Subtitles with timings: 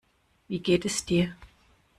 [0.47, 1.35] Wie geht es dir?